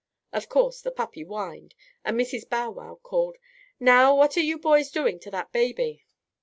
[0.33, 2.49] Of course, the puppy whined and Mrs.
[2.49, 3.37] Bow Wow called:
[3.79, 6.07] "Now, what are you boys doing to that baby?"